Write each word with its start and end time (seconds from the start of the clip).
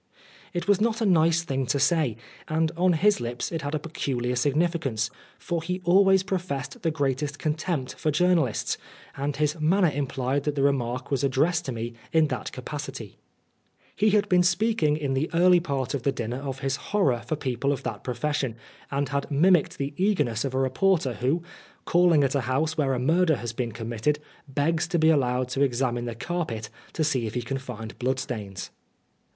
It 0.51 0.67
was 0.67 0.81
not 0.81 0.99
a 0.99 1.05
nice 1.05 1.43
thing 1.43 1.67
to 1.67 1.79
say, 1.79 2.17
and 2.47 2.71
on 2.75 2.93
his 2.93 3.21
lips 3.21 3.51
it 3.51 3.61
had 3.61 3.75
a 3.75 3.79
peculiar 3.79 4.35
significance, 4.35 5.11
for 5.37 5.61
he 5.61 5.79
always 5.83 6.23
professed 6.23 6.81
the 6.81 6.89
greatest 6.89 7.37
contempt 7.37 7.93
for 7.93 8.09
journalists, 8.09 8.79
and 9.15 9.35
his 9.35 9.59
manner 9.59 9.91
implied 9.91 10.41
that 10.45 10.55
the 10.55 10.63
remark 10.63 11.11
was 11.11 11.23
addressed 11.23 11.65
to 11.65 11.71
me 11.71 11.93
in 12.11 12.29
that 12.29 12.51
capacity. 12.51 13.19
He 13.95 14.09
had 14.09 14.23
117 14.25 14.49
Oscar 14.49 14.65
Wilde 14.65 14.95
been 14.95 14.97
speaking 14.97 14.97
in 14.97 15.13
the 15.13 15.29
early 15.39 15.59
part 15.59 15.93
of 15.93 16.01
the 16.01 16.11
dinner 16.11 16.37
of 16.39 16.61
his 16.61 16.77
horror 16.77 17.21
for 17.27 17.35
people 17.35 17.71
of 17.71 17.83
that 17.83 18.03
profession, 18.03 18.55
and 18.89 19.09
had 19.09 19.29
mimicked 19.29 19.77
the 19.77 19.93
eagerness 19.97 20.43
of 20.43 20.55
a 20.55 20.59
reporter 20.59 21.13
who, 21.13 21.43
calling 21.85 22.23
at 22.23 22.33
a 22.33 22.41
house 22.41 22.75
where 22.75 22.95
a 22.95 22.99
murder 22.99 23.35
has 23.35 23.53
been 23.53 23.71
committed, 23.71 24.17
begs 24.47 24.87
to 24.87 24.97
be 24.97 25.11
allowed 25.11 25.47
to 25.49 25.61
examine 25.61 26.05
the 26.05 26.15
carpet 26.15 26.71
to 26.93 27.03
see 27.03 27.27
if 27.27 27.35
he 27.35 27.43
can 27.43 27.59
find 27.59 27.99
blood 27.99 28.19
stains. 28.19 28.71